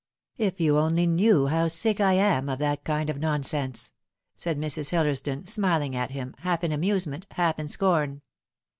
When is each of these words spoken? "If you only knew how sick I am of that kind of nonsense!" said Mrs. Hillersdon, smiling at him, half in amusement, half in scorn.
"If 0.39 0.59
you 0.59 0.79
only 0.79 1.05
knew 1.05 1.45
how 1.45 1.67
sick 1.67 2.01
I 2.01 2.13
am 2.13 2.49
of 2.49 2.57
that 2.57 2.83
kind 2.83 3.07
of 3.11 3.19
nonsense!" 3.19 3.91
said 4.35 4.57
Mrs. 4.57 4.89
Hillersdon, 4.89 5.45
smiling 5.47 5.95
at 5.95 6.09
him, 6.09 6.33
half 6.39 6.63
in 6.63 6.71
amusement, 6.71 7.27
half 7.33 7.59
in 7.59 7.67
scorn. 7.67 8.23